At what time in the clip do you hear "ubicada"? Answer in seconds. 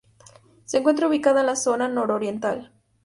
1.07-1.41